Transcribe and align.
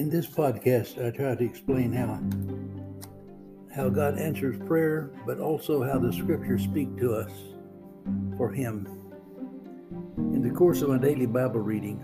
In 0.00 0.08
this 0.08 0.26
podcast, 0.26 0.96
I 0.96 1.14
try 1.14 1.34
to 1.34 1.44
explain 1.44 1.92
how 1.92 2.18
how 3.76 3.90
God 3.90 4.18
answers 4.18 4.56
prayer, 4.66 5.10
but 5.26 5.40
also 5.40 5.82
how 5.82 5.98
the 5.98 6.10
scriptures 6.10 6.62
speak 6.62 6.96
to 6.96 7.12
us 7.12 7.30
for 8.38 8.50
Him. 8.50 8.88
In 10.16 10.40
the 10.40 10.54
course 10.56 10.80
of 10.80 10.88
my 10.88 10.96
daily 10.96 11.26
Bible 11.26 11.60
reading, 11.60 12.00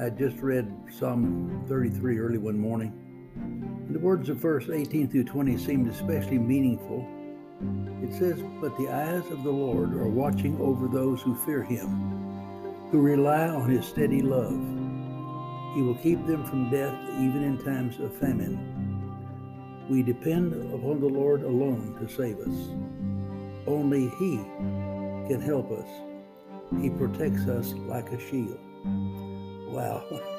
I 0.00 0.08
just 0.08 0.38
read 0.38 0.72
Psalm 0.90 1.66
33 1.68 2.18
early 2.18 2.38
one 2.38 2.58
morning. 2.58 2.94
And 3.36 3.94
the 3.94 4.00
words 4.00 4.30
of 4.30 4.38
verse 4.38 4.70
18 4.72 5.10
through 5.10 5.24
20 5.24 5.58
seemed 5.58 5.86
especially 5.86 6.38
meaningful. 6.38 7.06
It 8.02 8.14
says, 8.14 8.42
But 8.58 8.74
the 8.78 8.88
eyes 8.88 9.30
of 9.30 9.42
the 9.44 9.52
Lord 9.52 9.92
are 9.92 10.08
watching 10.08 10.58
over 10.58 10.88
those 10.88 11.20
who 11.20 11.34
fear 11.34 11.62
Him, 11.62 12.88
who 12.90 13.02
rely 13.02 13.48
on 13.48 13.68
His 13.68 13.84
steady 13.84 14.22
love. 14.22 14.69
He 15.74 15.82
will 15.82 15.94
keep 15.96 16.26
them 16.26 16.44
from 16.44 16.70
death 16.70 16.98
even 17.20 17.44
in 17.44 17.58
times 17.58 18.00
of 18.00 18.12
famine. 18.16 18.58
We 19.88 20.02
depend 20.02 20.52
upon 20.74 21.00
the 21.00 21.06
Lord 21.06 21.42
alone 21.42 21.96
to 22.00 22.12
save 22.12 22.38
us. 22.40 22.68
Only 23.66 24.08
He 24.18 24.36
can 25.28 25.40
help 25.40 25.70
us. 25.70 25.88
He 26.80 26.90
protects 26.90 27.46
us 27.46 27.72
like 27.74 28.10
a 28.10 28.20
shield. 28.20 28.58
Wow. 29.72 30.04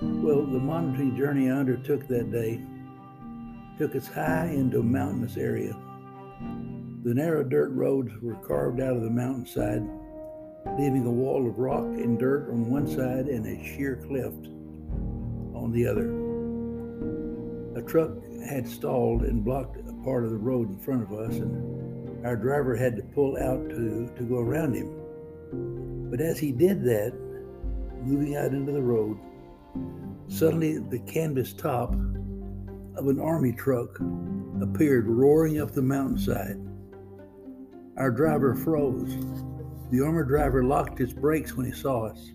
Well, 0.00 0.46
the 0.46 0.58
monitoring 0.58 1.16
journey 1.18 1.50
I 1.50 1.58
undertook 1.58 2.08
that 2.08 2.32
day 2.32 2.62
took 3.78 3.94
us 3.94 4.08
high 4.08 4.46
into 4.46 4.80
a 4.80 4.82
mountainous 4.82 5.36
area. 5.36 5.76
The 7.04 7.12
narrow 7.12 7.44
dirt 7.44 7.72
roads 7.72 8.10
were 8.22 8.36
carved 8.36 8.80
out 8.80 8.96
of 8.96 9.02
the 9.02 9.10
mountainside, 9.10 9.86
leaving 10.78 11.04
a 11.06 11.10
wall 11.10 11.46
of 11.46 11.58
rock 11.58 11.84
and 11.84 12.18
dirt 12.18 12.48
on 12.48 12.70
one 12.70 12.86
side 12.86 13.26
and 13.26 13.46
a 13.46 13.62
sheer 13.62 14.02
cliff 14.08 14.32
on 15.66 15.72
the 15.72 15.86
other. 15.86 16.06
A 17.76 17.82
truck 17.82 18.10
had 18.48 18.68
stalled 18.68 19.22
and 19.22 19.44
blocked 19.44 19.76
a 19.76 20.04
part 20.04 20.24
of 20.24 20.30
the 20.30 20.36
road 20.36 20.70
in 20.70 20.78
front 20.78 21.02
of 21.02 21.12
us, 21.12 21.34
and 21.34 22.24
our 22.24 22.36
driver 22.36 22.76
had 22.76 22.94
to 22.96 23.02
pull 23.02 23.36
out 23.36 23.68
to, 23.68 24.08
to 24.16 24.22
go 24.22 24.38
around 24.38 24.74
him. 24.74 26.08
But 26.08 26.20
as 26.20 26.38
he 26.38 26.52
did 26.52 26.84
that, 26.84 27.12
moving 28.04 28.36
out 28.36 28.52
into 28.52 28.70
the 28.70 28.80
road, 28.80 29.18
suddenly 30.28 30.78
the 30.78 31.00
canvas 31.00 31.52
top 31.52 31.92
of 32.96 33.08
an 33.08 33.18
army 33.20 33.52
truck 33.52 33.98
appeared 34.62 35.08
roaring 35.08 35.60
up 35.60 35.72
the 35.72 35.82
mountainside. 35.82 36.60
Our 37.96 38.12
driver 38.12 38.54
froze. 38.54 39.12
The 39.90 40.00
armored 40.00 40.28
driver 40.28 40.62
locked 40.62 40.98
his 40.98 41.12
brakes 41.12 41.56
when 41.56 41.66
he 41.66 41.72
saw 41.72 42.06
us. 42.06 42.30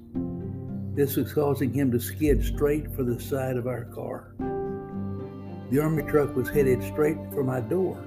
This 0.94 1.16
was 1.16 1.32
causing 1.32 1.72
him 1.72 1.90
to 1.94 2.02
skid 2.02 2.44
straight 2.44 2.92
for 2.94 3.04
the 3.04 3.18
side 3.18 3.56
of 3.56 3.66
our 3.66 3.86
car. 3.86 4.34
The 5.70 5.80
army 5.80 6.04
truck 6.04 6.36
was 6.36 6.50
headed 6.50 6.84
straight 6.84 7.18
for 7.32 7.46
my 7.46 7.62
door. 7.62 7.98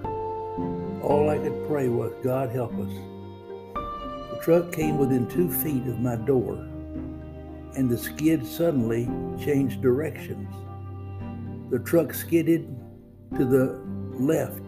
All 1.03 1.31
I 1.31 1.39
could 1.39 1.67
pray 1.67 1.89
was, 1.89 2.12
God 2.23 2.50
help 2.50 2.75
us. 2.75 2.93
The 3.75 4.39
truck 4.43 4.71
came 4.71 4.99
within 4.99 5.27
two 5.27 5.50
feet 5.50 5.87
of 5.87 5.99
my 5.99 6.17
door, 6.17 6.56
and 7.75 7.89
the 7.89 7.97
skid 7.97 8.47
suddenly 8.47 9.06
changed 9.43 9.81
directions. 9.81 10.55
The 11.71 11.78
truck 11.78 12.12
skidded 12.12 12.69
to 13.39 13.47
the 13.47 13.81
left 14.12 14.62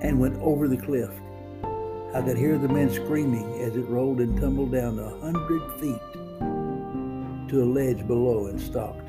and 0.00 0.18
went 0.18 0.40
over 0.40 0.66
the 0.66 0.78
cliff. 0.78 1.10
I 2.14 2.22
could 2.22 2.38
hear 2.38 2.56
the 2.56 2.68
men 2.68 2.90
screaming 2.90 3.60
as 3.60 3.76
it 3.76 3.86
rolled 3.86 4.20
and 4.20 4.40
tumbled 4.40 4.72
down 4.72 4.98
a 4.98 5.10
hundred 5.18 5.78
feet 5.78 6.23
to 7.54 7.62
a 7.62 7.64
ledge 7.64 8.04
below 8.08 8.46
and 8.46 8.60
stopped. 8.60 9.08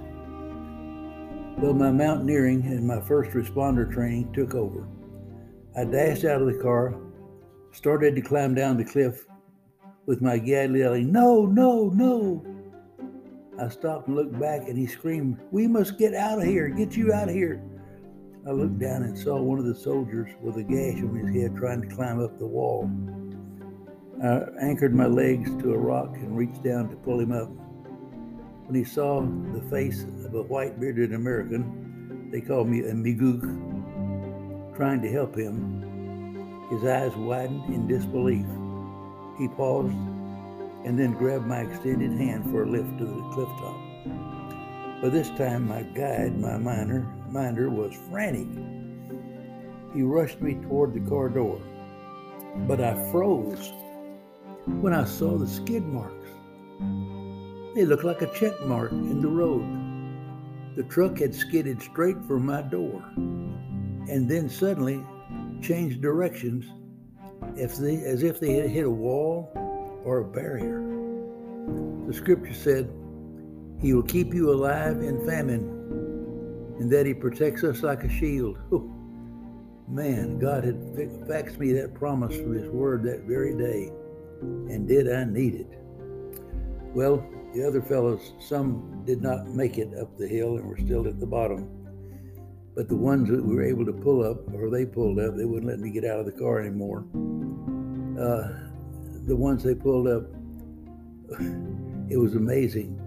Well, 1.58 1.74
my 1.74 1.92
mountaineering 1.92 2.62
and 2.68 2.86
my 2.86 3.02
first 3.02 3.32
responder 3.32 3.92
training 3.92 4.34
took 4.34 4.54
over. 4.54 4.88
I 5.76 5.86
dashed 5.86 6.26
out 6.26 6.42
of 6.42 6.48
the 6.48 6.62
car, 6.62 6.96
started 7.72 8.16
to 8.16 8.22
climb 8.22 8.54
down 8.54 8.78
the 8.78 8.86
cliff 8.86 9.26
with 10.06 10.22
my 10.22 10.38
guide 10.38 10.76
yelling, 10.76 11.12
No, 11.12 11.48
no, 11.48 11.90
no. 11.90 12.46
I 13.60 13.68
stopped 13.70 14.08
and 14.08 14.16
looked 14.16 14.40
back 14.40 14.68
and 14.68 14.78
he 14.78 14.86
screamed, 14.86 15.40
We 15.52 15.66
must 15.66 15.98
get 15.98 16.14
out 16.14 16.38
of 16.38 16.46
here, 16.46 16.70
get 16.70 16.96
you 16.96 17.14
out 17.14 17.30
of 17.30 17.34
here. 17.34 17.64
I 18.48 18.52
looked 18.52 18.78
down 18.78 19.02
and 19.02 19.18
saw 19.18 19.42
one 19.42 19.58
of 19.58 19.66
the 19.66 19.74
soldiers 19.74 20.30
with 20.40 20.58
a 20.58 20.64
gash 20.64 21.02
on 21.02 21.16
his 21.16 21.36
head 21.36 21.56
trying 21.56 21.82
to 21.82 21.96
climb 21.96 22.24
up 22.24 22.38
the 22.38 22.46
wall. 22.46 22.92
I 24.24 24.44
anchored 24.62 24.94
my 24.94 25.08
legs 25.08 25.50
to 25.64 25.74
a 25.74 25.78
rock 25.78 26.16
and 26.18 26.38
reached 26.38 26.62
down 26.64 26.90
to 26.90 26.96
pull 26.98 27.20
him 27.20 27.32
up. 27.32 27.50
When 28.66 28.74
he 28.74 28.84
saw 28.84 29.22
the 29.22 29.62
face 29.70 30.04
of 30.26 30.34
a 30.34 30.42
white 30.42 30.80
bearded 30.80 31.14
American, 31.14 32.30
they 32.32 32.42
called 32.42 32.68
me 32.68 32.80
a 32.80 32.94
Migook, 32.94 33.42
trying 34.76 35.04
to 35.04 35.12
help 35.12 35.38
him, 35.38 36.68
his 36.72 36.84
eyes 36.84 37.16
widened 37.16 37.72
in 37.72 37.88
disbelief. 37.88 38.48
He 39.38 39.48
paused 39.50 39.94
and 40.84 40.98
then 40.98 41.14
grabbed 41.14 41.46
my 41.46 41.62
extended 41.62 42.12
hand 42.14 42.50
for 42.50 42.64
a 42.64 42.70
lift 42.70 42.98
to 42.98 43.06
the 43.06 43.30
cliff 43.34 43.50
top. 43.60 45.02
By 45.02 45.10
this 45.10 45.30
time, 45.38 45.68
my 45.68 45.84
guide, 45.84 46.40
my 46.40 46.58
miner, 46.58 47.02
minder, 47.30 47.70
was 47.70 47.94
frantic. 48.10 48.48
He 49.94 50.02
rushed 50.02 50.42
me 50.42 50.56
toward 50.56 50.96
the 50.96 51.08
car 51.08 51.30
door, 51.30 51.62
but 52.68 52.82
I 52.82 52.96
froze 53.12 53.72
when 54.82 54.94
I 54.94 55.06
saw 55.06 55.38
the 55.38 55.48
skid 55.48 55.84
marks. 55.86 56.25
They 57.76 57.84
looked 57.84 58.06
like 58.06 58.22
a 58.22 58.34
check 58.34 58.62
mark 58.62 58.94
in 58.94 59.22
the 59.22 59.28
road. 59.28 59.66
The 60.78 60.84
truck 60.84 61.20
had 61.20 61.36
skidded 61.36 61.82
straight 61.82 62.16
for 62.26 62.40
my 62.40 62.62
door 62.62 63.04
and 63.18 64.30
then 64.30 64.50
suddenly 64.50 65.04
changed 65.62 66.02
directions 66.02 66.66
if 67.58 67.76
they, 67.76 67.98
as 67.98 68.24
if 68.24 68.40
they 68.40 68.54
had 68.54 68.70
hit 68.70 68.86
a 68.86 68.90
wall 68.90 69.52
or 70.06 70.20
a 70.20 70.24
barrier. 70.24 70.80
The 72.08 72.14
scripture 72.14 72.54
said, 72.54 72.90
He 73.82 73.94
will 73.94 74.04
keep 74.04 74.34
you 74.34 74.54
alive 74.54 75.02
in 75.02 75.26
famine, 75.26 75.68
and 76.80 76.90
that 76.92 77.06
He 77.06 77.14
protects 77.14 77.66
us 77.66 77.84
like 77.84 78.06
a 78.06 78.10
shield. 78.10 78.58
Man, 79.90 80.40
God 80.40 80.64
had 80.64 80.76
faxed 81.28 81.60
me 81.60 81.74
that 81.74 81.94
promise 81.94 82.38
from 82.38 82.54
His 82.54 82.70
word 82.70 83.04
that 83.04 83.24
very 83.24 83.56
day, 83.58 83.92
and 84.42 84.88
did 84.88 85.12
I 85.12 85.26
need 85.26 85.56
it? 85.56 85.80
Well, 86.94 87.28
the 87.56 87.66
other 87.66 87.82
fellows, 87.82 88.34
some 88.38 89.02
did 89.06 89.22
not 89.22 89.48
make 89.48 89.78
it 89.78 89.98
up 89.98 90.18
the 90.18 90.28
hill 90.28 90.58
and 90.58 90.68
were 90.68 90.78
still 90.78 91.08
at 91.08 91.22
the 91.22 91.26
bottom. 91.26 91.70
But 92.76 92.90
the 92.90 92.98
ones 92.98 93.30
that 93.30 93.42
we 93.42 93.56
were 93.56 93.64
able 93.64 93.86
to 93.86 93.94
pull 93.94 94.30
up, 94.30 94.54
or 94.54 94.70
they 94.70 94.86
pulled 94.86 95.20
up, 95.20 95.38
they 95.38 95.46
wouldn't 95.46 95.72
let 95.72 95.80
me 95.80 95.90
get 95.90 96.04
out 96.04 96.20
of 96.20 96.26
the 96.26 96.34
car 96.34 96.60
anymore. 96.60 97.06
Uh, 98.20 98.50
the 99.26 99.36
ones 99.36 99.64
they 99.64 99.74
pulled 99.74 100.08
up, 100.08 100.24
it 102.10 102.18
was 102.18 102.36
amazing. 102.36 103.00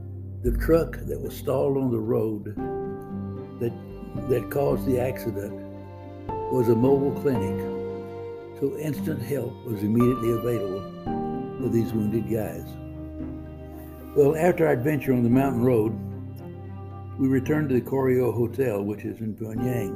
The 0.42 0.56
truck 0.56 0.92
that 0.92 1.20
was 1.20 1.36
stalled 1.36 1.76
on 1.76 1.90
the 1.90 1.98
road 1.98 2.54
that 3.60 3.72
that 4.30 4.50
caused 4.50 4.86
the 4.86 4.98
accident 4.98 5.52
was 6.50 6.70
a 6.70 6.74
mobile 6.74 7.12
clinic, 7.20 7.58
so 8.58 8.74
instant 8.78 9.20
help 9.20 9.52
was 9.66 9.82
immediately 9.82 10.32
available 10.32 10.80
for 11.60 11.68
these 11.68 11.92
wounded 11.92 12.30
guys. 12.30 12.64
Well, 14.18 14.34
after 14.34 14.66
our 14.66 14.72
adventure 14.72 15.12
on 15.12 15.22
the 15.22 15.30
mountain 15.30 15.62
road, 15.62 15.96
we 17.20 17.28
returned 17.28 17.68
to 17.68 17.76
the 17.76 17.80
Koryo 17.80 18.34
Hotel, 18.34 18.82
which 18.82 19.04
is 19.04 19.20
in 19.20 19.36
Pyongyang. 19.36 19.94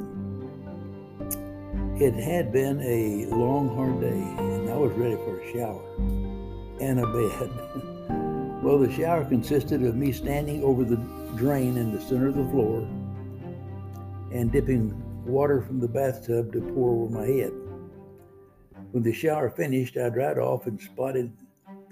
It 2.01 2.15
had 2.15 2.53
been 2.53 2.81
a 2.83 3.27
long, 3.35 3.75
hard 3.75 4.01
day, 4.01 4.11
and 4.11 4.71
I 4.71 4.77
was 4.77 4.93
ready 4.93 5.17
for 5.17 5.41
a 5.41 5.53
shower 5.53 5.83
and 6.81 7.01
a 7.01 7.07
bed. 7.09 8.63
well, 8.63 8.79
the 8.79 8.93
shower 8.93 9.25
consisted 9.25 9.83
of 9.83 9.97
me 9.97 10.13
standing 10.13 10.63
over 10.63 10.85
the 10.85 10.99
drain 11.35 11.77
in 11.77 11.93
the 11.93 12.01
center 12.01 12.29
of 12.29 12.37
the 12.37 12.49
floor 12.51 12.87
and 14.33 14.53
dipping 14.53 14.95
water 15.27 15.63
from 15.63 15.81
the 15.81 15.89
bathtub 15.89 16.53
to 16.53 16.61
pour 16.61 16.91
over 16.91 17.13
my 17.13 17.27
head. 17.27 17.53
When 18.93 19.03
the 19.03 19.13
shower 19.13 19.51
finished, 19.51 19.97
I 19.97 20.11
dried 20.11 20.39
off 20.39 20.69
and 20.69 20.81
spotted 20.81 21.33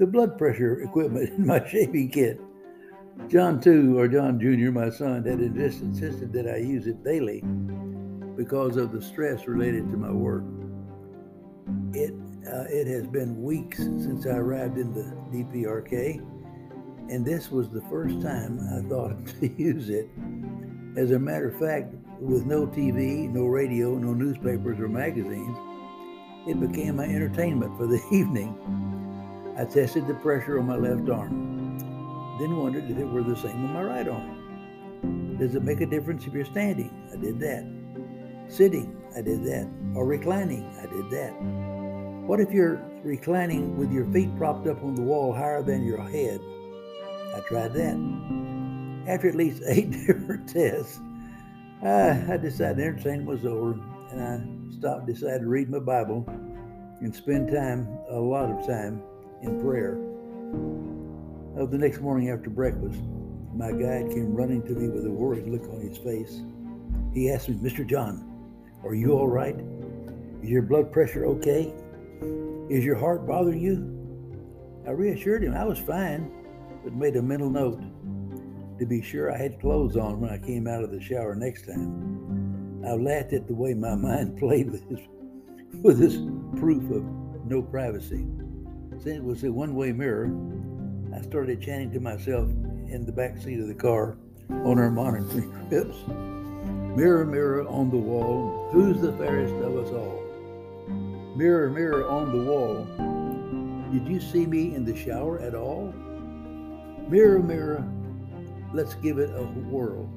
the 0.00 0.06
blood 0.06 0.38
pressure 0.38 0.80
equipment 0.80 1.28
in 1.28 1.46
my 1.46 1.64
shaving 1.68 2.08
kit. 2.08 2.40
John, 3.28 3.60
too, 3.60 3.98
or 3.98 4.08
John 4.08 4.40
Jr., 4.40 4.70
my 4.70 4.88
son, 4.88 5.24
had 5.26 5.40
insisted 5.40 6.32
that 6.32 6.48
I 6.48 6.56
use 6.56 6.86
it 6.86 7.04
daily 7.04 7.42
because 8.34 8.78
of 8.78 8.92
the 8.92 9.02
stress 9.02 9.46
related 9.46 9.90
to 9.90 9.98
my 9.98 10.10
work. 10.10 10.42
It, 11.92 12.14
uh, 12.50 12.64
it 12.70 12.86
has 12.86 13.06
been 13.06 13.42
weeks 13.42 13.76
since 13.76 14.24
I 14.26 14.36
arrived 14.36 14.78
in 14.78 14.94
the 14.94 15.04
DPRK, 15.36 16.16
and 17.10 17.22
this 17.22 17.50
was 17.50 17.68
the 17.68 17.82
first 17.82 18.22
time 18.22 18.58
I 18.74 18.88
thought 18.88 19.26
to 19.40 19.48
use 19.62 19.90
it. 19.90 20.08
As 20.96 21.10
a 21.10 21.18
matter 21.18 21.48
of 21.48 21.58
fact, 21.60 21.94
with 22.18 22.46
no 22.46 22.66
TV, 22.66 23.30
no 23.30 23.44
radio, 23.44 23.96
no 23.96 24.14
newspapers 24.14 24.80
or 24.80 24.88
magazines, 24.88 25.58
it 26.48 26.58
became 26.58 26.96
my 26.96 27.04
entertainment 27.04 27.76
for 27.76 27.86
the 27.86 28.00
evening. 28.12 28.56
I 29.56 29.64
tested 29.64 30.06
the 30.06 30.14
pressure 30.14 30.58
on 30.58 30.66
my 30.66 30.76
left 30.76 31.08
arm, 31.10 31.78
then 32.38 32.56
wondered 32.56 32.90
if 32.90 32.96
it 32.96 33.04
were 33.04 33.22
the 33.22 33.36
same 33.36 33.64
on 33.64 33.72
my 33.72 33.82
right 33.82 34.08
arm. 34.08 35.36
Does 35.38 35.54
it 35.54 35.62
make 35.62 35.80
a 35.80 35.86
difference 35.86 36.26
if 36.26 36.32
you're 36.32 36.44
standing? 36.44 36.90
I 37.12 37.16
did 37.16 37.40
that. 37.40 37.64
Sitting? 38.48 38.96
I 39.16 39.22
did 39.22 39.44
that. 39.44 39.68
Or 39.94 40.06
reclining? 40.06 40.66
I 40.78 40.86
did 40.86 41.10
that. 41.10 41.32
What 42.26 42.40
if 42.40 42.52
you're 42.52 42.76
reclining 43.02 43.76
with 43.76 43.90
your 43.90 44.06
feet 44.12 44.34
propped 44.36 44.66
up 44.66 44.82
on 44.82 44.94
the 44.94 45.02
wall 45.02 45.32
higher 45.32 45.62
than 45.62 45.84
your 45.84 46.02
head? 46.02 46.40
I 47.34 47.40
tried 47.48 47.72
that. 47.74 49.04
After 49.08 49.28
at 49.28 49.34
least 49.34 49.62
eight 49.66 49.90
different 49.90 50.48
tests, 50.48 51.00
I, 51.82 52.34
I 52.34 52.36
decided 52.36 52.80
entertainment 52.80 53.26
was 53.26 53.44
over 53.44 53.72
and 54.10 54.20
I 54.20 54.78
stopped, 54.78 55.06
decided 55.06 55.40
to 55.40 55.48
read 55.48 55.70
my 55.70 55.78
Bible 55.78 56.24
and 57.00 57.14
spend 57.14 57.50
time, 57.50 57.88
a 58.10 58.18
lot 58.18 58.50
of 58.50 58.66
time, 58.66 59.02
in 59.42 59.60
prayer. 59.60 59.98
Oh, 61.58 61.66
the 61.66 61.78
next 61.78 62.00
morning 62.00 62.30
after 62.30 62.50
breakfast, 62.50 63.00
my 63.54 63.72
guide 63.72 64.10
came 64.10 64.34
running 64.34 64.62
to 64.62 64.72
me 64.72 64.88
with 64.88 65.06
a 65.06 65.10
worried 65.10 65.48
look 65.48 65.62
on 65.72 65.80
his 65.80 65.98
face. 65.98 66.42
He 67.12 67.30
asked 67.30 67.48
me, 67.48 67.56
Mr. 67.56 67.86
John, 67.86 68.26
are 68.84 68.94
you 68.94 69.12
all 69.12 69.28
right? 69.28 69.56
Is 70.42 70.48
your 70.48 70.62
blood 70.62 70.92
pressure 70.92 71.26
okay? 71.26 71.72
Is 72.70 72.84
your 72.84 72.96
heart 72.96 73.26
bothering 73.26 73.60
you? 73.60 74.00
I 74.86 74.92
reassured 74.92 75.42
him 75.42 75.54
I 75.54 75.64
was 75.64 75.78
fine, 75.78 76.30
but 76.82 76.94
made 76.94 77.16
a 77.16 77.22
mental 77.22 77.50
note 77.50 77.82
to 78.78 78.86
be 78.86 79.02
sure 79.02 79.32
I 79.32 79.36
had 79.36 79.60
clothes 79.60 79.96
on 79.96 80.20
when 80.20 80.30
I 80.30 80.38
came 80.38 80.66
out 80.66 80.82
of 80.82 80.90
the 80.90 81.00
shower 81.00 81.34
next 81.34 81.66
time. 81.66 82.82
I 82.86 82.92
laughed 82.92 83.34
at 83.34 83.46
the 83.46 83.54
way 83.54 83.74
my 83.74 83.94
mind 83.96 84.38
played 84.38 84.70
with 84.70 84.88
this, 84.88 85.00
with 85.82 85.98
this 85.98 86.16
proof 86.58 86.90
of 86.90 87.04
no 87.44 87.60
privacy. 87.60 88.26
Since 89.02 89.16
it 89.16 89.24
was 89.24 89.44
a 89.44 89.50
one 89.50 89.74
way 89.74 89.92
mirror, 89.92 90.30
I 91.16 91.22
started 91.22 91.62
chanting 91.62 91.90
to 91.92 92.00
myself 92.00 92.50
in 92.50 93.06
the 93.06 93.12
back 93.12 93.38
seat 93.38 93.58
of 93.58 93.66
the 93.66 93.74
car 93.74 94.18
on 94.50 94.78
our 94.78 94.90
monitoring 94.90 95.50
trips. 95.70 95.96
Mirror, 96.06 97.24
mirror 97.24 97.66
on 97.66 97.88
the 97.88 97.96
wall, 97.96 98.68
who's 98.72 99.00
the 99.00 99.12
fairest 99.14 99.54
of 99.54 99.74
us 99.78 99.90
all? 99.90 100.22
Mirror, 101.34 101.70
mirror 101.70 102.08
on 102.10 102.30
the 102.30 102.44
wall, 102.44 102.84
did 103.90 104.06
you 104.06 104.20
see 104.20 104.44
me 104.44 104.74
in 104.74 104.84
the 104.84 104.94
shower 104.94 105.38
at 105.38 105.54
all? 105.54 105.94
Mirror, 107.08 107.38
mirror, 107.38 107.90
let's 108.74 108.92
give 108.96 109.16
it 109.16 109.30
a 109.30 109.44
whirl. 109.44 110.12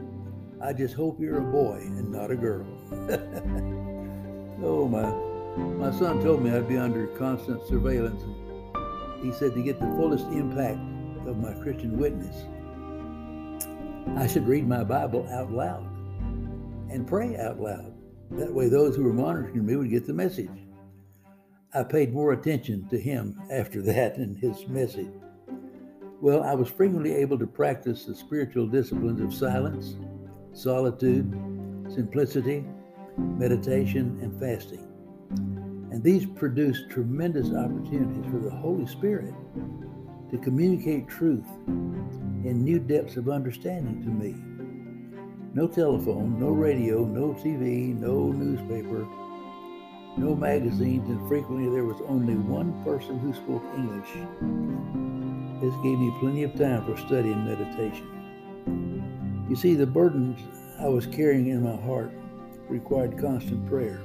I 0.62 0.74
just 0.74 0.94
hope 0.94 1.22
you're 1.22 1.38
a 1.38 1.52
boy 1.52 1.78
and 1.78 2.12
not 2.12 2.32
a 2.32 2.36
girl. 2.36 2.66
oh, 4.62 4.90
my. 4.90 5.34
My 5.56 5.98
son 5.98 6.22
told 6.24 6.44
me 6.44 6.52
I'd 6.52 6.68
be 6.68 6.78
under 6.78 7.08
constant 7.08 7.66
surveillance. 7.68 8.24
He 9.24 9.32
said 9.32 9.56
to 9.56 9.64
get 9.64 9.80
the 9.80 9.88
fullest 9.96 10.26
impact 10.28 10.80
of 11.26 11.38
my 11.38 11.54
Christian 11.54 11.98
witness, 11.98 12.46
I 14.18 14.28
should 14.28 14.46
read 14.46 14.68
my 14.68 14.84
Bible 14.84 15.26
out 15.32 15.50
loud 15.50 15.86
and 16.92 17.08
pray 17.08 17.38
out 17.38 17.60
loud. 17.60 17.94
That 18.32 18.54
way, 18.54 18.68
those 18.68 18.98
who 18.98 19.04
were 19.04 19.14
monitoring 19.14 19.66
me 19.66 19.78
would 19.78 19.90
get 19.90 20.06
the 20.06 20.14
message. 20.14 20.50
I 21.74 21.84
paid 21.84 22.14
more 22.14 22.34
attention 22.34 22.88
to 22.90 23.00
him 23.00 23.42
after 23.50 23.82
that 23.84 24.18
and 24.18 24.38
his 24.38 24.68
message. 24.68 25.14
Well, 26.20 26.44
I 26.44 26.54
was 26.54 26.70
frequently 26.70 27.14
able 27.14 27.40
to 27.40 27.48
practice 27.48 28.06
the 28.06 28.16
spiritual 28.16 28.68
disciplines 28.68 29.22
of 29.22 29.34
silence, 29.34 29.96
solitude, 30.52 31.32
simplicity, 31.90 32.66
meditation, 33.18 34.20
and 34.22 34.38
fasting. 34.40 34.93
And 35.94 36.04
these 36.04 36.26
produced 36.26 36.90
tremendous 36.90 37.54
opportunities 37.54 38.26
for 38.32 38.40
the 38.40 38.50
Holy 38.50 38.88
Spirit 38.88 39.36
to 40.32 40.40
communicate 40.40 41.08
truth 41.08 41.46
in 41.68 42.64
new 42.64 42.80
depths 42.80 43.16
of 43.16 43.30
understanding 43.30 44.02
to 44.02 44.10
me. 44.10 44.34
No 45.54 45.68
telephone, 45.68 46.40
no 46.40 46.48
radio, 46.48 47.06
no 47.06 47.36
TV, 47.36 47.96
no 47.96 48.32
newspaper, 48.32 49.08
no 50.18 50.36
magazines, 50.36 51.08
and 51.10 51.28
frequently 51.28 51.70
there 51.70 51.86
was 51.86 52.02
only 52.08 52.34
one 52.34 52.84
person 52.84 53.20
who 53.20 53.32
spoke 53.32 53.64
English. 53.78 54.10
This 55.62 55.76
gave 55.84 56.00
me 56.00 56.12
plenty 56.20 56.42
of 56.42 56.56
time 56.56 56.84
for 56.86 56.98
study 57.06 57.32
and 57.32 57.46
meditation. 57.46 59.46
You 59.48 59.56
see, 59.56 59.76
the 59.76 59.86
burdens 59.86 60.40
I 60.80 60.88
was 60.88 61.06
carrying 61.06 61.50
in 61.50 61.62
my 61.62 61.80
heart 61.84 62.12
required 62.68 63.20
constant 63.20 63.70
prayer. 63.70 64.02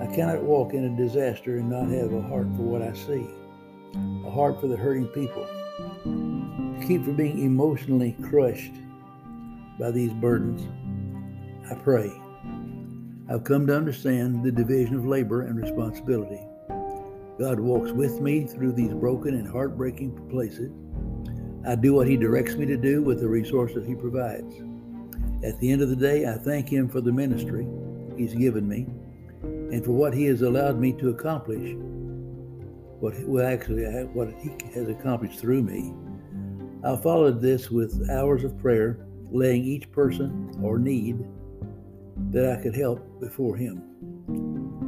I 0.00 0.06
cannot 0.06 0.42
walk 0.42 0.72
in 0.72 0.84
a 0.84 0.96
disaster 0.96 1.58
and 1.58 1.68
not 1.68 1.88
have 1.88 2.12
a 2.12 2.22
heart 2.22 2.46
for 2.56 2.62
what 2.62 2.82
I 2.82 2.94
see, 2.94 3.28
a 4.26 4.30
heart 4.30 4.60
for 4.60 4.66
the 4.66 4.76
hurting 4.76 5.08
people, 5.08 5.44
to 6.04 6.86
keep 6.86 7.04
from 7.04 7.16
being 7.16 7.40
emotionally 7.40 8.16
crushed 8.22 8.72
by 9.78 9.90
these 9.90 10.12
burdens. 10.14 10.66
I 11.70 11.74
pray. 11.74 12.10
I've 13.28 13.44
come 13.44 13.66
to 13.66 13.76
understand 13.76 14.42
the 14.42 14.50
division 14.50 14.96
of 14.96 15.04
labor 15.04 15.42
and 15.42 15.60
responsibility. 15.60 16.40
God 17.38 17.60
walks 17.60 17.92
with 17.92 18.20
me 18.22 18.46
through 18.46 18.72
these 18.72 18.94
broken 18.94 19.34
and 19.34 19.46
heartbreaking 19.46 20.28
places. 20.30 20.72
I 21.66 21.74
do 21.74 21.92
what 21.92 22.08
He 22.08 22.16
directs 22.16 22.54
me 22.54 22.64
to 22.66 22.76
do 22.78 23.02
with 23.02 23.20
the 23.20 23.28
resources 23.28 23.86
He 23.86 23.94
provides. 23.94 24.54
At 25.44 25.60
the 25.60 25.70
end 25.70 25.82
of 25.82 25.90
the 25.90 25.96
day, 25.96 26.26
I 26.26 26.38
thank 26.38 26.70
Him 26.70 26.88
for 26.88 27.02
the 27.02 27.12
ministry 27.12 27.66
He's 28.16 28.34
given 28.34 28.66
me 28.66 28.86
and 29.70 29.84
for 29.84 29.92
what 29.92 30.14
He 30.14 30.24
has 30.24 30.42
allowed 30.42 30.78
me 30.78 30.92
to 30.94 31.10
accomplish. 31.10 31.74
What 33.00 33.14
well, 33.26 33.46
actually, 33.46 33.84
what 34.12 34.32
He 34.40 34.50
has 34.74 34.88
accomplished 34.88 35.38
through 35.38 35.62
me. 35.62 35.92
I 36.84 36.96
followed 36.96 37.40
this 37.40 37.70
with 37.70 38.08
hours 38.10 38.44
of 38.44 38.58
prayer 38.58 39.06
laying 39.30 39.64
each 39.64 39.90
person 39.92 40.50
or 40.62 40.78
need 40.78 41.24
that 42.30 42.58
I 42.58 42.62
could 42.62 42.74
help 42.74 43.20
before 43.20 43.56
Him. 43.56 43.82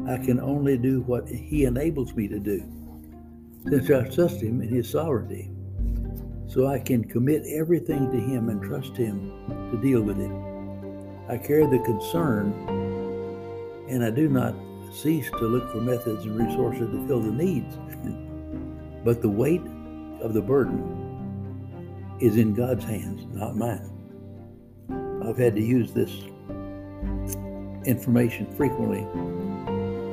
I 0.08 0.16
can 0.18 0.40
only 0.40 0.76
do 0.76 1.02
what 1.02 1.28
He 1.28 1.64
enables 1.64 2.14
me 2.14 2.26
to 2.28 2.38
do, 2.38 2.64
since 3.68 3.90
I 3.90 4.08
trust 4.08 4.40
Him 4.40 4.60
in 4.62 4.68
His 4.68 4.88
sovereignty. 4.88 5.50
So 6.46 6.66
I 6.66 6.80
can 6.80 7.04
commit 7.04 7.44
everything 7.46 8.10
to 8.10 8.18
Him 8.18 8.49
and 8.49 8.60
trust 8.62 8.96
Him 8.96 9.30
to 9.70 9.80
deal 9.80 10.02
with 10.02 10.18
it. 10.18 10.32
I 11.28 11.38
carry 11.38 11.66
the 11.66 11.78
concern, 11.84 12.52
and 13.88 14.02
I 14.02 14.10
do 14.10 14.28
not 14.28 14.54
cease 14.92 15.30
to 15.30 15.47
look 15.47 15.70
for 15.70 15.80
methods 15.80 16.25
and 16.25 16.37
resources 16.37 16.90
to 16.90 17.06
fill 17.06 17.20
the 17.20 17.30
needs. 17.30 17.76
but 19.04 19.23
the 19.23 19.28
weight 19.28 19.62
of 20.20 20.35
the 20.35 20.42
burden 20.42 22.16
is 22.20 22.37
in 22.37 22.54
God's 22.54 22.85
hands, 22.85 23.26
not 23.32 23.56
mine. 23.56 23.90
I've 25.25 25.38
had 25.38 25.54
to 25.54 25.62
use 25.62 25.92
this 25.92 26.11
information 27.87 28.47
frequently 28.56 29.02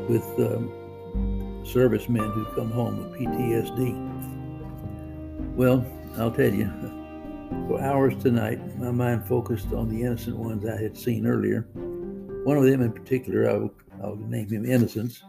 with 0.07 0.23
um, 0.39 1.63
servicemen 1.65 2.31
who 2.31 2.45
come 2.55 2.71
home 2.71 2.97
with 2.97 3.19
PTSD. 3.19 3.95
Well, 5.55 5.85
I'll 6.17 6.31
tell 6.31 6.53
you, 6.53 6.71
for 7.67 7.81
hours 7.81 8.15
tonight, 8.21 8.59
my 8.77 8.91
mind 8.91 9.27
focused 9.27 9.73
on 9.73 9.89
the 9.89 10.01
innocent 10.03 10.37
ones 10.37 10.65
I 10.65 10.81
had 10.81 10.97
seen 10.97 11.27
earlier. 11.27 11.67
One 12.43 12.57
of 12.57 12.63
them 12.63 12.81
in 12.81 12.91
particular, 12.93 13.49
I 13.49 13.69
Oh, 14.01 14.09
I'll 14.09 14.15
name 14.15 14.49
him 14.49 14.65
Innocence. 14.65 15.23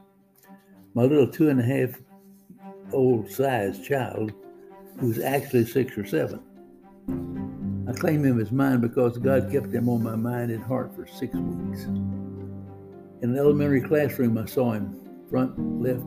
My 0.95 1.03
little 1.03 1.29
two 1.29 1.49
and 1.49 1.61
a 1.61 1.63
half 1.63 1.99
old 2.93 3.31
sized 3.31 3.85
child, 3.85 4.33
who's 4.99 5.19
actually 5.19 5.65
six 5.65 5.97
or 5.97 6.07
seven. 6.07 6.41
I 7.89 7.93
claim 7.93 8.25
him 8.25 8.41
as 8.41 8.53
mine 8.53 8.81
because 8.81 9.17
God 9.19 9.51
kept 9.51 9.73
him 9.73 9.89
on 9.89 10.03
my 10.03 10.17
mind 10.17 10.51
and 10.51 10.63
heart 10.63 10.95
for 10.95 11.07
six 11.07 11.35
weeks. 11.35 11.85
In 11.85 13.31
an 13.31 13.37
elementary 13.37 13.81
classroom, 13.81 14.37
I 14.39 14.47
saw 14.47 14.73
him 14.73 15.01
front 15.31 15.59
left 15.83 16.03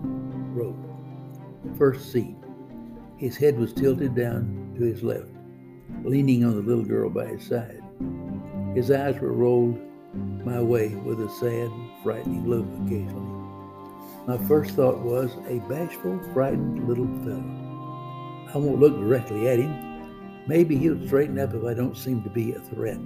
row, 0.53 0.75
first 1.77 2.11
seat. 2.11 2.35
His 3.17 3.37
head 3.37 3.57
was 3.57 3.73
tilted 3.73 4.15
down 4.15 4.73
to 4.77 4.83
his 4.83 5.03
left, 5.03 5.31
leaning 6.03 6.43
on 6.43 6.55
the 6.55 6.61
little 6.61 6.85
girl 6.85 7.09
by 7.09 7.27
his 7.27 7.43
side. 7.43 7.81
His 8.75 8.91
eyes 8.91 9.19
were 9.19 9.33
rolled 9.33 9.79
my 10.13 10.61
way 10.61 10.89
with 10.89 11.21
a 11.21 11.29
sad, 11.29 11.71
frightening 12.03 12.47
look 12.47 12.65
occasionally. 12.85 13.37
My 14.27 14.37
first 14.47 14.71
thought 14.71 14.99
was 14.99 15.31
a 15.47 15.59
bashful, 15.69 16.19
frightened 16.33 16.87
little 16.87 17.07
fellow. 17.23 18.49
I 18.53 18.57
won't 18.57 18.79
look 18.79 18.95
directly 18.95 19.47
at 19.47 19.59
him 19.59 19.91
Maybe 20.47 20.75
he'll 20.77 21.05
straighten 21.05 21.39
up 21.39 21.53
if 21.53 21.63
I 21.63 21.73
don't 21.73 21.95
seem 21.95 22.23
to 22.23 22.29
be 22.29 22.53
a 22.53 22.59
threat. 22.59 22.99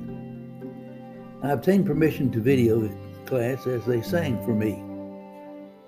I 1.43 1.51
obtained 1.51 1.85
permission 1.85 2.31
to 2.31 2.41
video 2.41 2.79
the 2.79 2.95
class 3.25 3.67
as 3.67 3.85
they 3.85 4.01
sang 4.01 4.43
for 4.45 4.53
me. 4.53 4.81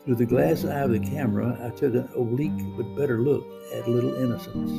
Through 0.03 0.15
the 0.15 0.25
glass 0.25 0.65
eye 0.65 0.81
of 0.81 0.91
the 0.91 0.99
camera, 0.99 1.57
I 1.63 1.69
took 1.75 1.93
an 1.93 2.09
oblique 2.15 2.75
but 2.75 2.95
better 2.95 3.19
look 3.19 3.45
at 3.73 3.87
little 3.87 4.15
Innocence. 4.15 4.71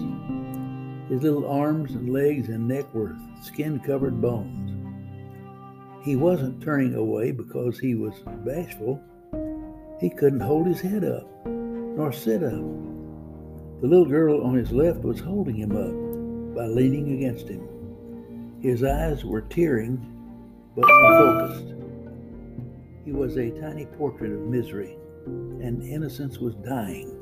His 1.10 1.22
little 1.22 1.50
arms 1.50 1.92
and 1.92 2.12
legs 2.12 2.48
and 2.48 2.68
neck 2.68 2.84
were 2.94 3.16
skin 3.42 3.80
covered 3.80 4.20
bones. 4.20 4.67
He 6.02 6.16
wasn't 6.16 6.62
turning 6.62 6.94
away 6.94 7.32
because 7.32 7.78
he 7.78 7.94
was 7.94 8.14
bashful. 8.44 9.02
He 10.00 10.10
couldn't 10.10 10.40
hold 10.40 10.66
his 10.66 10.80
head 10.80 11.04
up 11.04 11.26
nor 11.98 12.12
sit 12.12 12.44
up. 12.44 12.52
The 13.80 13.88
little 13.88 14.06
girl 14.06 14.44
on 14.44 14.54
his 14.54 14.70
left 14.70 15.00
was 15.00 15.18
holding 15.18 15.56
him 15.56 15.72
up 15.72 16.54
by 16.54 16.66
leaning 16.66 17.14
against 17.14 17.48
him. 17.48 17.66
His 18.60 18.84
eyes 18.84 19.24
were 19.24 19.40
tearing 19.40 19.98
but 20.76 20.84
unfocused. 20.88 21.74
He 23.04 23.10
was 23.10 23.36
a 23.36 23.50
tiny 23.60 23.86
portrait 23.86 24.30
of 24.30 24.40
misery, 24.40 24.96
and 25.26 25.82
innocence 25.82 26.38
was 26.38 26.54
dying. 26.56 27.18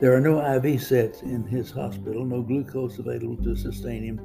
There 0.00 0.14
are 0.14 0.20
no 0.20 0.40
IV 0.56 0.80
sets 0.80 1.22
in 1.22 1.44
his 1.44 1.72
hospital, 1.72 2.24
no 2.24 2.42
glucose 2.42 3.00
available 3.00 3.42
to 3.42 3.56
sustain 3.56 4.04
him, 4.04 4.20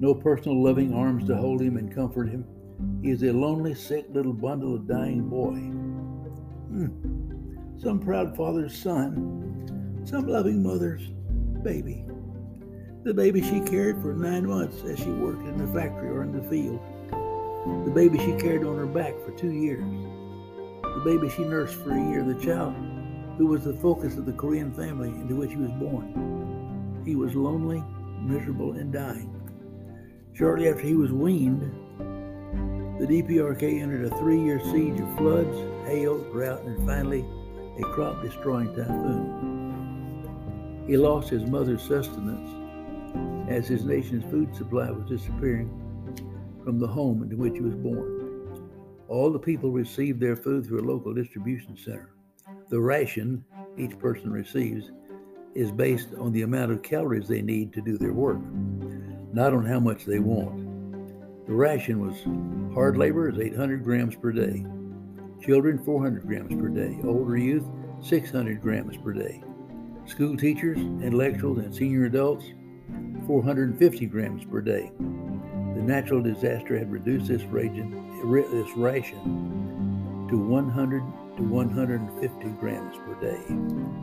no 0.00 0.14
personal 0.14 0.60
loving 0.60 0.92
arms 0.92 1.28
to 1.28 1.36
hold 1.36 1.62
him 1.62 1.76
and 1.76 1.94
comfort 1.94 2.28
him. 2.28 2.44
He 3.02 3.10
is 3.10 3.22
a 3.22 3.32
lonely, 3.32 3.74
sick 3.74 4.06
little 4.10 4.32
bundle 4.32 4.74
of 4.74 4.86
dying 4.86 5.28
boy. 5.28 5.54
Hmm. 6.68 7.80
Some 7.80 7.98
proud 7.98 8.36
father's 8.36 8.76
son, 8.76 10.02
some 10.04 10.26
loving 10.26 10.62
mother's 10.62 11.08
baby. 11.62 12.04
The 13.02 13.14
baby 13.14 13.40
she 13.40 13.60
cared 13.60 14.00
for 14.02 14.12
nine 14.12 14.46
months 14.46 14.82
as 14.84 14.98
she 14.98 15.10
worked 15.10 15.46
in 15.46 15.56
the 15.56 15.66
factory 15.72 16.10
or 16.10 16.22
in 16.22 16.32
the 16.32 16.48
field. 16.50 16.80
The 17.86 17.90
baby 17.90 18.18
she 18.18 18.32
carried 18.32 18.64
on 18.64 18.76
her 18.76 18.86
back 18.86 19.14
for 19.24 19.30
two 19.32 19.52
years. 19.52 19.84
The 20.82 21.02
baby 21.04 21.30
she 21.30 21.44
nursed 21.44 21.76
for 21.76 21.92
a 21.92 22.08
year. 22.10 22.22
The 22.22 22.34
child 22.44 22.74
who 23.38 23.46
was 23.46 23.64
the 23.64 23.72
focus 23.74 24.18
of 24.18 24.26
the 24.26 24.34
Korean 24.34 24.70
family 24.74 25.08
into 25.08 25.36
which 25.36 25.52
he 25.52 25.56
was 25.56 25.70
born. 25.72 27.02
He 27.06 27.16
was 27.16 27.34
lonely, 27.34 27.82
miserable, 28.20 28.72
and 28.72 28.92
dying. 28.92 29.34
Shortly 30.34 30.68
after 30.68 30.82
he 30.82 30.94
was 30.94 31.10
weaned, 31.10 31.72
the 33.00 33.06
DPRK 33.06 33.80
entered 33.80 34.04
a 34.04 34.10
three 34.18 34.38
year 34.38 34.60
siege 34.60 35.00
of 35.00 35.16
floods, 35.16 35.56
hail, 35.86 36.18
drought, 36.30 36.60
and 36.64 36.86
finally 36.86 37.24
a 37.78 37.82
crop 37.94 38.20
destroying 38.20 38.68
typhoon. 38.76 40.28
He 40.86 40.98
lost 40.98 41.30
his 41.30 41.44
mother's 41.46 41.80
sustenance 41.80 43.48
as 43.48 43.66
his 43.66 43.86
nation's 43.86 44.30
food 44.30 44.54
supply 44.54 44.90
was 44.90 45.08
disappearing 45.08 45.70
from 46.62 46.78
the 46.78 46.86
home 46.86 47.22
into 47.22 47.36
which 47.36 47.54
he 47.54 47.62
was 47.62 47.74
born. 47.74 48.68
All 49.08 49.32
the 49.32 49.38
people 49.38 49.70
received 49.70 50.20
their 50.20 50.36
food 50.36 50.66
through 50.66 50.80
a 50.80 50.90
local 50.92 51.14
distribution 51.14 51.78
center. 51.78 52.10
The 52.68 52.80
ration 52.80 53.42
each 53.78 53.98
person 53.98 54.30
receives 54.30 54.90
is 55.54 55.72
based 55.72 56.08
on 56.18 56.32
the 56.32 56.42
amount 56.42 56.70
of 56.70 56.82
calories 56.82 57.28
they 57.28 57.40
need 57.40 57.72
to 57.72 57.80
do 57.80 57.96
their 57.96 58.12
work, 58.12 58.40
not 59.32 59.54
on 59.54 59.64
how 59.64 59.80
much 59.80 60.04
they 60.04 60.18
want. 60.18 60.69
The 61.50 61.56
ration 61.56 61.98
was 61.98 62.14
hard 62.74 62.96
labor 62.96 63.28
is 63.28 63.36
800 63.36 63.82
grams 63.82 64.14
per 64.14 64.30
day, 64.30 64.64
children 65.44 65.82
400 65.84 66.24
grams 66.24 66.54
per 66.54 66.68
day, 66.68 66.96
older 67.02 67.36
youth 67.36 67.64
600 68.02 68.62
grams 68.62 68.96
per 68.96 69.12
day, 69.12 69.42
school 70.06 70.36
teachers, 70.36 70.78
intellectuals, 70.78 71.58
and 71.58 71.74
senior 71.74 72.04
adults 72.04 72.44
450 73.26 74.06
grams 74.06 74.44
per 74.44 74.60
day. 74.60 74.92
The 75.74 75.82
natural 75.82 76.22
disaster 76.22 76.78
had 76.78 76.92
reduced 76.92 77.26
this, 77.26 77.42
this 77.42 78.76
ration 78.76 80.28
to 80.30 80.38
100 80.38 81.02
to 81.36 81.42
150 81.42 82.48
grams 82.60 82.96
per 82.98 83.20
day 83.20 83.40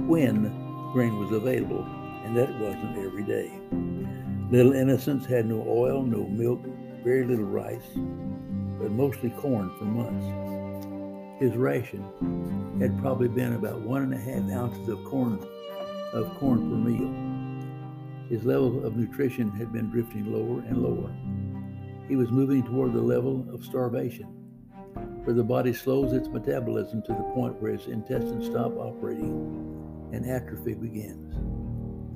when 0.06 0.52
grain 0.92 1.18
was 1.18 1.32
available, 1.32 1.86
and 2.26 2.36
that 2.36 2.50
wasn't 2.60 2.98
every 2.98 3.24
day. 3.24 3.58
Little 4.52 4.74
Innocents 4.74 5.26
had 5.26 5.46
no 5.46 5.64
oil, 5.66 6.04
no 6.04 6.28
milk, 6.28 6.66
very 7.08 7.24
little 7.24 7.46
rice, 7.46 7.88
but 8.82 8.92
mostly 8.92 9.30
corn 9.30 9.72
for 9.80 9.86
months. 9.86 10.26
His 11.40 11.56
ration 11.56 12.04
had 12.82 13.00
probably 13.00 13.30
been 13.30 13.54
about 13.54 13.80
one 13.80 14.02
and 14.02 14.14
a 14.14 14.18
half 14.18 14.52
ounces 14.52 14.90
of 14.90 15.02
corn 15.06 15.40
of 16.12 16.38
corn 16.38 16.70
per 16.70 16.76
meal. 16.76 18.28
His 18.28 18.44
level 18.44 18.86
of 18.86 18.98
nutrition 18.98 19.50
had 19.52 19.72
been 19.72 19.90
drifting 19.90 20.34
lower 20.34 20.60
and 20.68 20.84
lower. 20.84 21.10
He 22.10 22.18
was 22.18 22.30
moving 22.30 22.62
toward 22.64 22.92
the 22.92 23.02
level 23.02 23.48
of 23.54 23.64
starvation 23.64 24.28
where 25.24 25.34
the 25.34 25.46
body 25.46 25.72
slows 25.72 26.12
its 26.12 26.28
metabolism 26.28 27.02
to 27.04 27.14
the 27.14 27.32
point 27.34 27.62
where 27.62 27.72
its 27.72 27.86
intestines 27.86 28.48
stop 28.48 28.76
operating 28.76 30.10
and 30.12 30.30
atrophy 30.30 30.74
begins. 30.74 31.36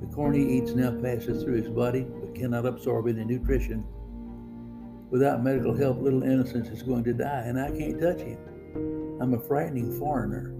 The 0.02 0.14
corn 0.14 0.34
he 0.34 0.58
eats 0.58 0.72
now 0.72 0.90
passes 1.00 1.42
through 1.42 1.62
his 1.62 1.70
body 1.70 2.02
but 2.02 2.34
cannot 2.34 2.66
absorb 2.66 3.08
any 3.08 3.24
nutrition. 3.24 3.86
Without 5.12 5.44
medical 5.44 5.76
help, 5.76 6.00
little 6.00 6.22
innocence 6.22 6.68
is 6.68 6.82
going 6.82 7.04
to 7.04 7.12
die, 7.12 7.42
and 7.44 7.60
I 7.60 7.70
can't 7.70 8.00
touch 8.00 8.20
him. 8.20 8.38
I'm 9.20 9.34
a 9.34 9.38
frightening 9.38 9.98
foreigner. 9.98 10.54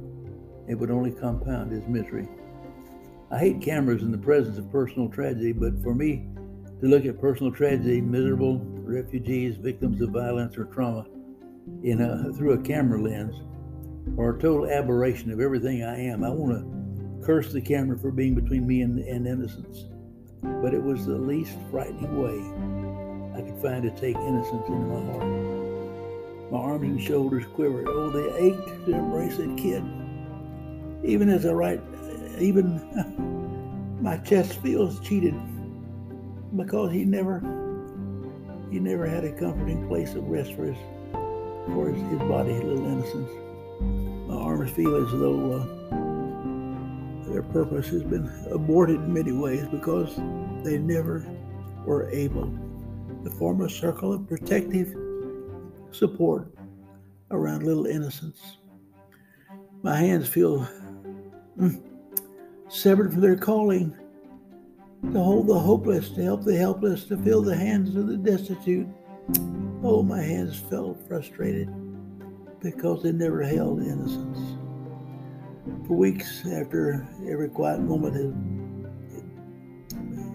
It 0.69 0.75
would 0.75 0.91
only 0.91 1.11
compound 1.11 1.73
his 1.73 1.89
misery. 1.89 2.29
I 3.31 3.39
hate 3.39 3.63
cameras 3.63 4.03
in 4.03 4.13
the 4.13 4.19
presence 4.19 4.59
of 4.59 4.71
personal 4.71 5.09
tragedy, 5.09 5.53
but 5.53 5.83
for 5.83 5.95
me 5.95 6.29
to 6.83 6.87
look 6.87 7.07
at 7.07 7.19
personal 7.19 7.51
tragedy, 7.51 8.03
miserable 8.03 8.61
refugees, 8.85 9.57
victims 9.57 10.03
of 10.03 10.11
violence 10.11 10.59
or 10.59 10.67
trauma, 10.67 11.07
in 11.83 12.03
a, 12.03 12.31
through 12.35 12.53
a 12.53 12.59
camera 12.59 13.01
lens 13.01 13.35
or 14.19 14.37
a 14.37 14.39
total 14.39 14.71
aberration 14.71 15.33
of 15.33 15.41
everything 15.41 15.83
I 15.83 15.99
am. 15.99 16.23
I 16.23 16.29
want 16.29 16.59
to 16.59 17.27
curse 17.27 17.55
the 17.55 17.63
camera 17.63 17.99
for 17.99 18.11
being 18.11 18.35
between 18.35 18.67
me 18.67 18.83
and, 18.83 18.99
and 18.99 19.27
innocence. 19.27 19.87
But 20.43 20.75
it 20.75 20.83
was 20.83 21.07
the 21.07 21.17
least 21.17 21.57
frightening 21.71 22.21
way 22.21 22.82
I 23.35 23.41
could 23.41 23.57
find 23.63 23.83
to 23.83 23.91
take 23.91 24.17
innocence 24.17 24.67
into 24.69 24.79
my 24.79 25.13
heart. 25.13 26.51
My 26.51 26.59
arms 26.59 26.83
and 26.85 27.03
shoulders 27.03 27.47
quivered. 27.55 27.87
Oh, 27.89 28.11
they 28.11 28.47
ached 28.47 28.87
to 28.87 28.93
embrace 28.93 29.39
that 29.39 29.57
kid. 29.57 29.83
Even 31.03 31.31
as 31.31 31.47
I 31.47 31.53
write, 31.53 31.81
even 32.39 32.81
my 34.03 34.19
chest 34.19 34.61
feels 34.61 35.01
cheated 35.01 35.35
because 36.57 36.93
he 36.93 37.05
never, 37.05 37.41
he 38.71 38.79
never 38.79 39.07
had 39.07 39.25
a 39.25 39.33
comforting 39.33 39.89
place 39.89 40.15
of 40.15 40.29
rest 40.29 40.53
for 40.53 40.67
his 40.67 40.77
for 41.75 41.91
his, 41.91 42.03
his 42.11 42.19
body, 42.29 42.51
a 42.51 42.63
little 42.63 42.87
innocence. 42.87 43.31
My 44.29 44.35
arms 44.35 44.71
feel 44.73 44.95
as 44.97 45.11
though 45.13 45.53
uh, 45.53 47.33
their 47.33 47.43
purpose 47.43 47.89
has 47.89 48.03
been 48.03 48.31
aborted 48.51 48.97
in 48.97 49.13
many 49.13 49.33
ways 49.33 49.67
because 49.69 50.15
they 50.65 50.77
never 50.79 51.27
were 51.87 52.11
able 52.11 52.53
to 53.25 53.31
form 53.31 53.61
a 53.61 53.71
circle 53.71 54.13
of 54.13 54.29
protective 54.29 54.95
support 55.91 56.53
around 57.31 57.63
little 57.63 57.87
innocence. 57.87 58.59
My 59.83 59.97
hands 59.97 60.29
feel 60.29 60.69
mm, 61.59 61.83
severed 62.69 63.13
from 63.13 63.21
their 63.21 63.37
calling 63.37 63.97
to 65.13 65.19
hold 65.19 65.49
the 65.49 65.59
hopeless, 65.59 66.11
to 66.11 66.23
help 66.23 66.45
the 66.45 66.57
helpless, 66.57 67.05
to 67.05 67.17
fill 67.17 67.43
the 67.43 67.57
hands 67.57 67.97
of 67.97 68.07
the 68.07 68.17
destitute 68.17 68.87
Oh, 69.85 70.03
my 70.03 70.21
hands 70.21 70.59
felt 70.59 70.97
frustrated 71.09 71.69
because 72.61 73.03
they 73.03 73.13
never 73.13 73.43
held 73.43 73.83
innocence. 73.83 74.59
For 75.87 75.95
weeks 75.95 76.47
after 76.47 77.07
every 77.29 77.49
quiet 77.49 77.81
moment, 77.81 78.17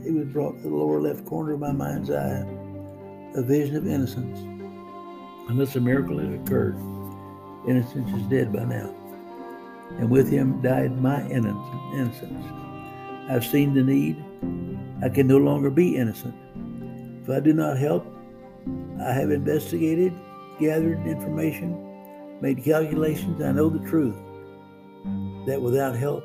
it, 0.05 0.13
was 0.13 0.27
brought 0.27 0.57
to 0.57 0.63
the 0.63 0.75
lower 0.75 1.01
left 1.01 1.25
corner 1.25 1.53
of 1.53 1.59
my 1.59 1.71
mind's 1.71 2.11
eye 2.11 2.45
a 3.37 3.41
vision 3.43 3.75
of 3.75 3.85
innocence. 3.85 4.39
Unless 5.47 5.75
a 5.75 5.79
miracle 5.79 6.17
had 6.17 6.33
occurred, 6.33 6.75
innocence 7.67 8.09
is 8.19 8.23
dead 8.23 8.51
by 8.51 8.65
now. 8.65 8.93
And 9.99 10.09
with 10.09 10.27
him 10.27 10.59
died 10.63 10.99
my 10.99 11.23
innocence. 11.29 12.45
I've 13.29 13.45
seen 13.45 13.75
the 13.75 13.83
need. 13.83 14.17
I 15.03 15.09
can 15.09 15.27
no 15.27 15.37
longer 15.37 15.69
be 15.69 15.97
innocent. 15.97 16.33
If 17.21 17.29
I 17.29 17.39
do 17.39 17.53
not 17.53 17.77
help, 17.77 18.07
I 18.99 19.13
have 19.13 19.29
investigated, 19.29 20.13
gathered 20.59 21.05
information, 21.05 22.39
made 22.41 22.63
calculations. 22.63 23.39
I 23.43 23.51
know 23.51 23.69
the 23.69 23.87
truth 23.87 24.15
that 25.45 25.61
without 25.61 25.95
help, 25.95 26.23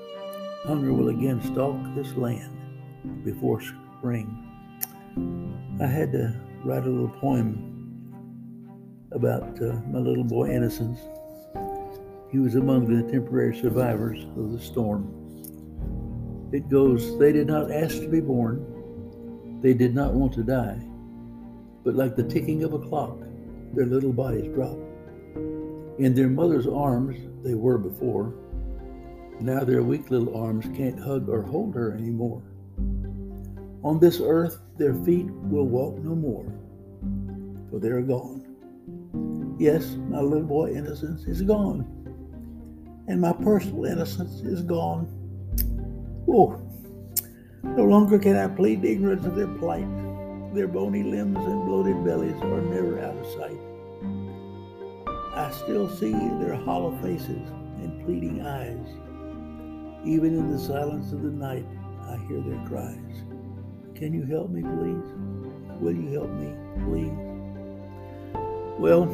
hunger 0.65 0.95
will 0.95 1.11
again 1.11 1.43
stalk 1.43 1.77
this 1.95 2.15
land 2.15 3.23
before 3.23 3.61
spring. 3.61 4.49
I 5.79 5.87
had 5.87 6.13
to 6.13 6.35
write 6.65 6.85
a 6.85 6.91
little 6.91 7.09
poem 7.21 7.69
about 9.13 9.61
uh, 9.61 9.75
my 9.91 9.99
little 9.99 10.25
boy 10.25 10.51
Innocence. 10.51 11.01
He 12.31 12.39
was 12.39 12.55
among 12.55 12.87
the 12.87 13.11
temporary 13.11 13.57
survivors 13.59 14.25
of 14.37 14.53
the 14.53 14.59
storm. 14.59 15.19
It 16.53 16.69
goes, 16.69 17.19
They 17.19 17.33
did 17.33 17.47
not 17.47 17.71
ask 17.71 17.99
to 18.01 18.09
be 18.09 18.21
born, 18.21 19.61
they 19.61 19.75
did 19.75 19.95
not 19.95 20.13
want 20.15 20.33
to 20.35 20.43
die 20.43 20.83
but 21.85 21.95
like 21.95 22.17
the 22.17 22.23
ticking 22.23 22.63
of 22.63 22.73
a 22.73 22.79
clock, 22.79 23.19
their 23.75 23.87
little 23.87 24.13
bodies 24.13 24.53
drop. 24.55 24.79
In 25.99 26.15
their 26.15 26.29
mother's 26.29 26.67
arms, 26.67 27.17
they 27.43 27.55
were 27.55 27.79
before. 27.79 28.35
Now 29.41 29.65
their 29.65 29.83
weak 29.83 30.11
little 30.11 30.37
arms 30.37 30.67
can't 30.77 30.99
hug 30.99 31.29
or 31.29 31.43
hold 31.43 31.75
her 31.75 31.93
anymore. 31.93 32.43
On 33.85 33.99
this 33.99 34.21
earth, 34.23 34.59
their 34.79 34.95
feet 34.95 35.27
will 35.27 35.67
walk 35.67 35.99
no 35.99 36.15
more, 36.15 36.47
for 37.71 37.81
they 37.81 37.89
are 37.89 38.03
gone. 38.03 39.57
Yes, 39.59 39.97
my 40.09 40.21
little 40.21 40.47
boy 40.47 40.73
innocence 40.73 41.25
is 41.25 41.43
gone, 41.43 41.85
and 43.09 43.21
my 43.21 43.33
personal 43.33 43.85
innocence 43.85 44.41
is 44.43 44.63
gone. 44.63 45.09
Oh, 46.29 46.61
no 47.65 47.85
longer 47.85 48.19
can 48.19 48.37
I 48.37 48.47
plead 48.49 48.85
ignorance 48.85 49.27
of 49.27 49.35
their 49.35 49.49
plight. 49.59 49.89
their 50.55 50.69
bony 50.69 51.03
limbs 51.03 51.39
and 51.39 51.65
bloated 51.65 52.05
bellies 52.05 52.41
are 52.43 52.61
never 52.61 53.01
out 53.01 53.17
of 53.17 53.27
sight. 53.27 53.59
I 55.35 55.51
still 55.51 55.89
see 55.89 56.13
their 56.13 56.55
hollow 56.55 56.95
faces 57.01 57.49
and 57.79 58.05
pleading 58.05 58.47
eyes. 58.47 58.87
Even 60.05 60.37
in 60.37 60.51
the 60.51 60.59
silence 60.59 61.13
of 61.13 61.23
the 61.23 61.31
night, 61.31 61.67
I 62.03 62.17
hear 62.29 62.41
their 62.41 62.63
cries. 62.67 63.25
Can 64.03 64.13
you 64.13 64.25
help 64.25 64.51
me, 64.51 64.63
please? 64.63 65.13
Will 65.81 65.95
you 65.95 66.11
help 66.11 66.29
me, 66.31 66.53
please? 66.83 67.13
Well, 68.77 69.07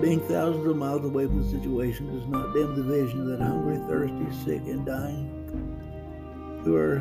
being 0.00 0.20
thousands 0.20 0.68
of 0.68 0.76
miles 0.76 1.04
away 1.04 1.26
from 1.26 1.42
the 1.42 1.50
situation 1.50 2.16
does 2.16 2.28
not 2.28 2.54
dim 2.54 2.76
the 2.76 2.84
vision 2.84 3.22
of 3.22 3.26
that 3.26 3.44
hungry, 3.44 3.78
thirsty, 3.88 4.44
sick, 4.44 4.62
and 4.68 4.86
dying 4.86 6.60
who 6.62 6.76
are 6.76 7.00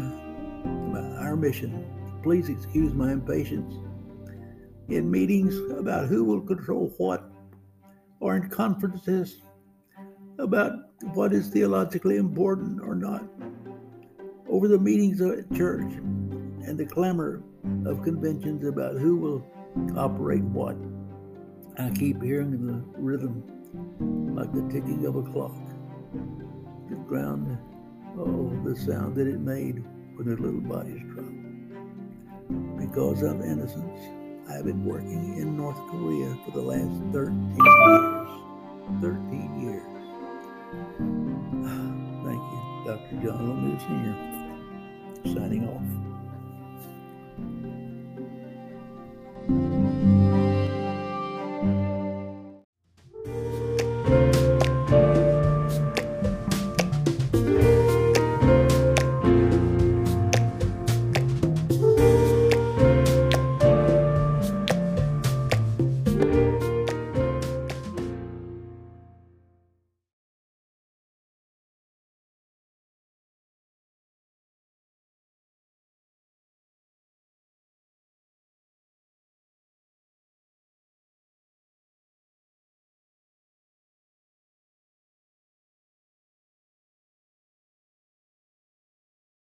our 1.19 1.35
mission. 1.35 1.85
Please 2.23 2.49
excuse 2.49 2.95
my 2.95 3.11
impatience. 3.11 3.75
In 4.87 5.11
meetings 5.11 5.55
about 5.77 6.07
who 6.07 6.23
will 6.23 6.41
control 6.41 6.91
what, 6.97 7.29
or 8.21 8.37
in 8.37 8.49
conferences 8.49 9.43
about 10.39 10.71
what 11.13 11.31
is 11.31 11.49
theologically 11.49 12.17
important 12.17 12.81
or 12.81 12.95
not, 12.95 13.23
over 14.49 14.67
the 14.67 14.79
meetings 14.79 15.21
at 15.21 15.53
church 15.53 15.93
and 16.65 16.77
the 16.77 16.85
clamor 16.85 17.41
of 17.85 18.03
conventions 18.03 18.65
about 18.65 18.97
who 18.97 19.17
will 19.17 19.45
operate 19.97 20.43
what. 20.43 20.75
I 21.77 21.89
keep 21.91 22.21
hearing 22.21 22.51
the 22.51 22.83
rhythm 22.99 23.43
like 24.35 24.51
the 24.53 24.61
ticking 24.73 25.05
of 25.05 25.15
a 25.15 25.23
clock. 25.23 25.55
The 26.89 26.95
ground, 26.95 27.57
oh, 28.17 28.51
the 28.65 28.75
sound 28.75 29.15
that 29.15 29.27
it 29.27 29.39
made 29.39 29.83
when 30.15 30.27
their 30.27 30.37
little 30.37 30.61
bodies 30.61 31.01
dropped. 31.13 31.39
Because 32.77 33.21
of 33.23 33.41
innocence, 33.41 34.01
I've 34.49 34.65
been 34.65 34.83
working 34.83 35.37
in 35.37 35.55
North 35.55 35.77
Korea 35.89 36.35
for 36.43 36.51
the 36.51 36.61
last 36.61 37.13
13 37.13 37.55
years. 37.55 38.29
13 39.01 39.61
years. 39.61 39.99
Thank 42.25 42.41
you, 42.51 42.59
Dr. 42.87 43.15
John 43.23 43.41
LaNoue 43.47 43.79
Sr. 43.85 45.33
Signing 45.33 45.67
off. 45.69 45.98